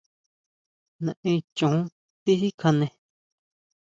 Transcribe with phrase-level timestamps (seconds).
[1.05, 1.77] ¿Naen choón
[2.23, 2.87] tisikjané?